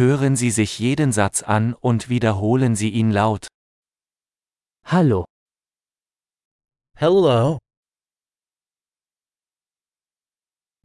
[0.00, 3.48] Hören Sie sich jeden Satz an und wiederholen Sie ihn laut.
[4.82, 5.26] Hallo,
[6.96, 7.58] Hello?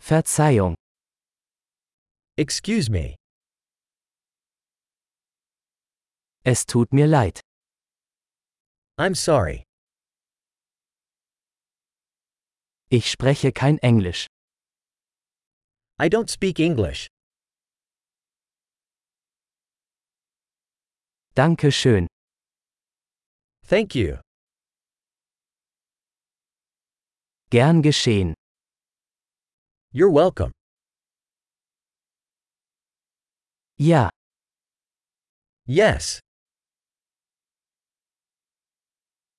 [0.00, 0.74] Verzeihung,
[2.36, 3.14] Excuse me.
[6.44, 7.40] es tut mir leid.
[8.98, 9.62] I'm sorry.
[12.90, 14.26] Ich spreche kein Englisch.
[16.00, 17.13] I don't speak English.
[21.36, 22.06] Danke schön.
[23.66, 24.18] Thank you.
[27.50, 28.34] Gern geschehen.
[29.92, 30.52] You're welcome.
[33.78, 34.10] Ja,
[35.66, 36.20] Yes.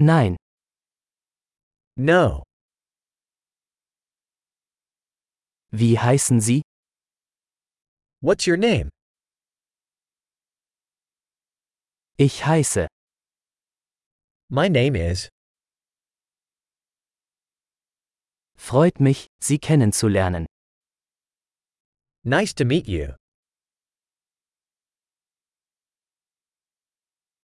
[0.00, 0.36] nein,
[1.96, 2.42] No.
[5.70, 6.62] wie heißen Sie?
[8.20, 8.90] What's your name?
[12.18, 12.86] Ich heiße.
[14.48, 15.28] My name is.
[18.56, 20.46] Freut mich, Sie kennenzulernen.
[22.24, 23.14] Nice to meet you.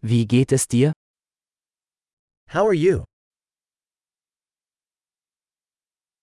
[0.00, 0.94] Wie geht es dir?
[2.48, 3.04] How are you?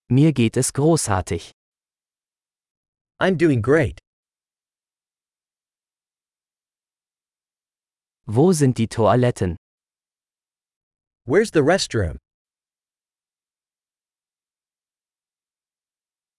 [0.09, 1.51] Mir geht es großartig.
[3.19, 3.99] I'm doing great.
[8.31, 9.55] Wo sind die Toiletten?
[11.25, 12.19] Where's the restroom?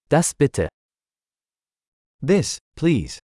[0.08, 0.68] Das bitte.
[2.20, 3.18] This, please.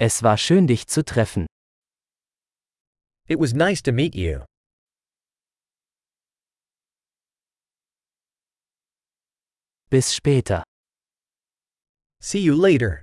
[0.00, 1.46] Es war schön dich zu treffen.
[3.28, 4.44] It was nice to meet you.
[9.88, 10.64] Bis später.
[12.20, 13.02] See you later.